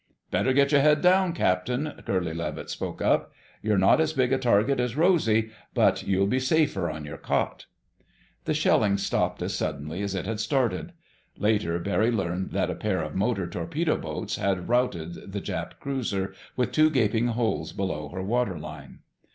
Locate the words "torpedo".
13.47-13.95